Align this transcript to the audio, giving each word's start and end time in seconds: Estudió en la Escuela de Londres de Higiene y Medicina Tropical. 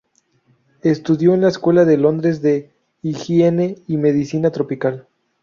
Estudió 0.81 1.35
en 1.35 1.41
la 1.41 1.49
Escuela 1.49 1.85
de 1.85 1.95
Londres 1.95 2.41
de 2.41 2.71
Higiene 3.03 3.75
y 3.87 3.97
Medicina 3.97 4.49
Tropical. 4.49 5.07